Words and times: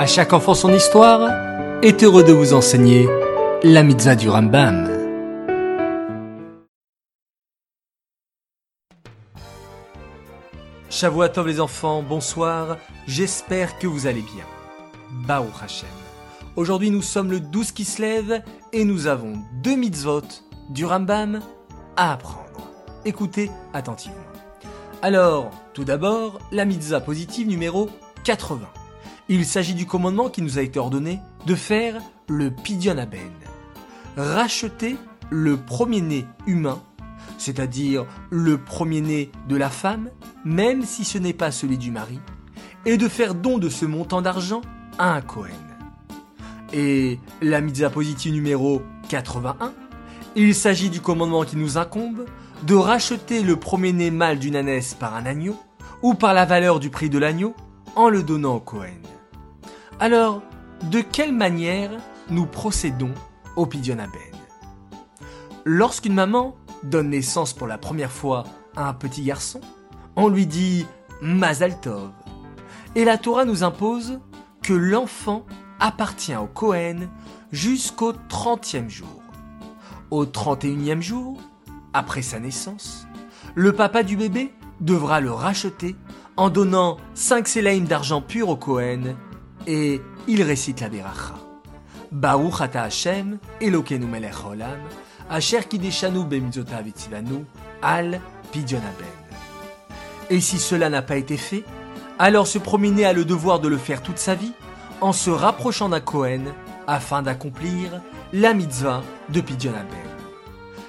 À 0.00 0.06
chaque 0.06 0.32
enfant 0.32 0.54
son 0.54 0.72
histoire 0.72 1.30
est 1.82 2.02
heureux 2.02 2.24
de 2.24 2.32
vous 2.32 2.54
enseigner 2.54 3.06
la 3.62 3.82
mitzvah 3.82 4.16
du 4.16 4.30
Rambam. 4.30 4.88
Shavuatov 10.88 11.46
les 11.46 11.60
enfants, 11.60 12.02
bonsoir, 12.02 12.78
j'espère 13.06 13.78
que 13.78 13.86
vous 13.86 14.06
allez 14.06 14.22
bien. 14.22 14.46
Baruch 15.26 15.52
Hashem. 15.62 15.86
Aujourd'hui 16.56 16.90
nous 16.90 17.02
sommes 17.02 17.30
le 17.30 17.38
12 17.38 17.72
qui 17.72 17.84
se 17.84 18.00
lève 18.00 18.42
et 18.72 18.86
nous 18.86 19.06
avons 19.06 19.34
deux 19.62 19.76
mitzvot 19.76 20.22
du 20.70 20.86
Rambam 20.86 21.40
à 21.98 22.14
apprendre. 22.14 22.70
Écoutez 23.04 23.50
attentivement. 23.74 24.16
Alors, 25.02 25.50
tout 25.74 25.84
d'abord, 25.84 26.38
la 26.52 26.64
mitzvah 26.64 27.00
positive 27.00 27.48
numéro 27.48 27.90
80. 28.24 28.79
Il 29.32 29.46
s'agit 29.46 29.74
du 29.74 29.86
commandement 29.86 30.28
qui 30.28 30.42
nous 30.42 30.58
a 30.58 30.62
été 30.62 30.80
ordonné 30.80 31.20
de 31.46 31.54
faire 31.54 32.02
le 32.28 32.50
Pidyon 32.50 32.98
Aben. 32.98 33.30
Racheter 34.16 34.96
le 35.30 35.56
premier-né 35.56 36.26
humain, 36.48 36.82
c'est-à-dire 37.38 38.06
le 38.30 38.58
premier-né 38.58 39.30
de 39.48 39.54
la 39.54 39.70
femme, 39.70 40.10
même 40.44 40.82
si 40.82 41.04
ce 41.04 41.16
n'est 41.16 41.32
pas 41.32 41.52
celui 41.52 41.78
du 41.78 41.92
mari, 41.92 42.18
et 42.86 42.96
de 42.96 43.06
faire 43.06 43.36
don 43.36 43.58
de 43.58 43.68
ce 43.68 43.86
montant 43.86 44.20
d'argent 44.20 44.62
à 44.98 45.14
un 45.14 45.20
Kohen. 45.20 45.54
Et 46.72 47.20
la 47.40 47.60
mitzvah 47.60 47.90
positive 47.90 48.32
numéro 48.32 48.82
81, 49.10 49.72
il 50.34 50.56
s'agit 50.56 50.90
du 50.90 51.00
commandement 51.00 51.44
qui 51.44 51.56
nous 51.56 51.78
incombe 51.78 52.26
de 52.64 52.74
racheter 52.74 53.44
le 53.44 53.54
premier-né 53.54 54.10
mâle 54.10 54.40
d'une 54.40 54.56
ânesse 54.56 54.94
par 54.94 55.14
un 55.14 55.24
agneau, 55.24 55.56
ou 56.02 56.14
par 56.14 56.34
la 56.34 56.46
valeur 56.46 56.80
du 56.80 56.90
prix 56.90 57.10
de 57.10 57.18
l'agneau, 57.18 57.54
en 57.94 58.08
le 58.08 58.24
donnant 58.24 58.56
au 58.56 58.60
Cohen. 58.60 59.19
Alors, 60.02 60.40
de 60.84 61.02
quelle 61.02 61.34
manière 61.34 61.90
nous 62.30 62.46
procédons 62.46 63.12
au 63.54 63.66
Pidyon 63.66 63.98
Aben 63.98 64.18
Lorsqu'une 65.66 66.14
maman 66.14 66.56
donne 66.82 67.10
naissance 67.10 67.52
pour 67.52 67.66
la 67.66 67.76
première 67.76 68.10
fois 68.10 68.44
à 68.76 68.88
un 68.88 68.94
petit 68.94 69.22
garçon, 69.22 69.60
on 70.16 70.28
lui 70.28 70.46
dit 70.46 70.86
Mazal 71.20 71.78
Tov. 71.80 72.12
Et 72.94 73.04
la 73.04 73.18
Torah 73.18 73.44
nous 73.44 73.62
impose 73.62 74.20
que 74.62 74.72
l'enfant 74.72 75.44
appartient 75.80 76.34
au 76.34 76.46
Cohen 76.46 77.10
jusqu'au 77.52 78.14
30e 78.14 78.88
jour. 78.88 79.20
Au 80.10 80.24
31e 80.24 81.02
jour, 81.02 81.38
après 81.92 82.22
sa 82.22 82.40
naissance, 82.40 83.06
le 83.54 83.74
papa 83.74 84.02
du 84.02 84.16
bébé 84.16 84.54
devra 84.80 85.20
le 85.20 85.30
racheter 85.30 85.94
en 86.38 86.48
donnant 86.48 86.96
5 87.12 87.46
sélaïm 87.46 87.84
d'argent 87.84 88.22
pur 88.22 88.48
au 88.48 88.56
Cohen 88.56 89.14
et 89.66 90.00
il 90.28 90.42
récite 90.42 90.80
la 90.80 90.88
Beracha. 90.88 91.34
Baruch 92.12 92.60
asher 92.74 93.24
al 97.82 98.20
pidyon 98.52 98.80
Et 100.28 100.40
si 100.40 100.58
cela 100.58 100.90
n'a 100.90 101.02
pas 101.02 101.16
été 101.16 101.36
fait, 101.36 101.64
alors 102.18 102.46
ce 102.46 102.58
premier 102.58 103.04
a 103.04 103.12
le 103.12 103.24
devoir 103.24 103.60
de 103.60 103.68
le 103.68 103.78
faire 103.78 104.02
toute 104.02 104.18
sa 104.18 104.34
vie 104.34 104.52
en 105.00 105.12
se 105.12 105.30
rapprochant 105.30 105.88
d'un 105.88 106.00
Cohen 106.00 106.52
afin 106.86 107.22
d'accomplir 107.22 108.02
la 108.32 108.54
mitzvah 108.54 109.02
de 109.28 109.40
pidyon 109.40 109.72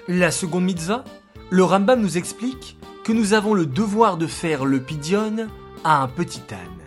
La 0.07 0.31
seconde 0.31 0.65
mitzvah, 0.65 1.03
le 1.49 1.63
Rambam 1.63 2.01
nous 2.01 2.17
explique 2.17 2.77
que 3.03 3.13
nous 3.13 3.33
avons 3.33 3.53
le 3.53 3.65
devoir 3.65 4.17
de 4.17 4.27
faire 4.27 4.65
le 4.65 4.81
pidyon 4.81 5.47
à 5.83 6.01
un 6.01 6.07
petit 6.07 6.41
âne. 6.51 6.80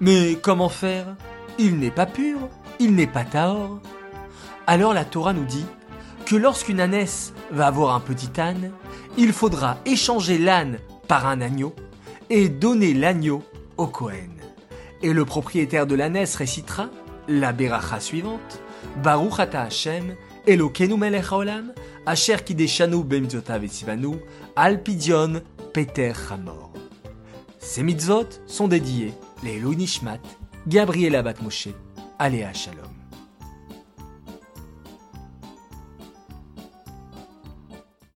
Mais 0.00 0.38
comment 0.40 0.70
faire? 0.70 1.14
Il 1.58 1.78
n'est 1.78 1.90
pas 1.90 2.06
pur, 2.06 2.38
il 2.78 2.94
n'est 2.94 3.06
pas 3.06 3.24
taor. 3.24 3.80
Alors 4.66 4.94
la 4.94 5.04
Torah 5.04 5.34
nous 5.34 5.44
dit 5.44 5.66
que 6.24 6.36
lorsqu'une 6.36 6.80
ânesse 6.80 7.34
va 7.50 7.66
avoir 7.66 7.94
un 7.94 8.00
petit 8.00 8.40
âne, 8.40 8.70
il 9.18 9.34
faudra 9.34 9.76
échanger 9.84 10.38
l'âne 10.38 10.78
par 11.06 11.26
un 11.26 11.42
agneau 11.42 11.74
et 12.30 12.48
donner 12.48 12.94
l'agneau 12.94 13.42
au 13.76 13.88
Kohen. 13.88 14.30
Et 15.02 15.12
le 15.12 15.24
propriétaire 15.26 15.86
de 15.86 15.94
l'ânesse 15.94 16.36
récitera 16.36 16.88
la 17.28 17.52
beracha 17.52 18.00
suivante 18.00 18.62
Baruch 19.02 19.38
ata 19.38 19.62
Hashem, 19.62 20.14
Elokenu 20.46 20.96
melech 20.96 21.26
asher 22.06 22.38
kideshanu 22.38 23.04
bemzotav 23.04 23.62
etzivanu, 23.64 24.16
al 24.56 24.82
pidyon 24.82 25.42
peter 25.74 26.14
chamor. 26.14 26.72
Ces 27.58 27.82
mitzvot 27.82 28.40
sont 28.46 28.68
dédiés 28.68 29.12
les 29.42 29.60
Nishmat, 29.76 30.20
Gabriel 30.66 31.16
Abat 31.16 31.40
Moshe, 31.42 31.68
Aléa 32.18 32.52
Shalom. 32.52 32.99